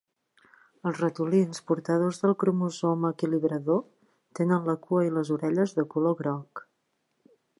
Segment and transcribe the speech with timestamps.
[0.91, 3.85] Els ratolins portadors del cromosoma equilibrador
[4.41, 6.65] tenen la cua i les orelles de color groc.